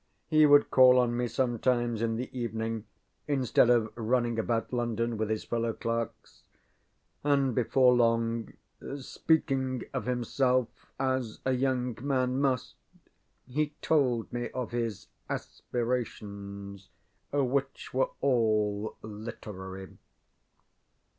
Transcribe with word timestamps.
He 0.31 0.47
would 0.47 0.71
call 0.71 0.97
on 0.97 1.15
me 1.15 1.27
sometimes 1.27 2.01
in 2.01 2.15
the 2.15 2.35
evenings 2.35 2.85
instead 3.27 3.69
of 3.69 3.91
running 3.95 4.39
about 4.39 4.73
London 4.73 5.15
with 5.15 5.29
his 5.29 5.43
fellow 5.43 5.73
clerks; 5.73 6.41
and 7.23 7.53
before 7.53 7.93
long, 7.93 8.51
speaking 8.97 9.83
of 9.93 10.07
himself 10.07 10.69
as 10.99 11.39
a 11.45 11.51
young 11.51 11.95
man 12.01 12.41
must, 12.41 12.73
he 13.47 13.75
told 13.83 14.33
me 14.33 14.49
of 14.55 14.71
his 14.71 15.05
aspirations, 15.29 16.89
which 17.31 17.93
were 17.93 18.09
all 18.21 18.97
literary. 19.03 19.99